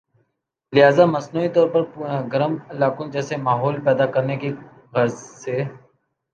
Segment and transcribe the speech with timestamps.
[0.73, 1.81] لہذا مصنوعی طور پر
[2.33, 4.49] گرم علاقوں جیسا ماحول پیدا کرنے کی
[4.93, 5.55] غرض سے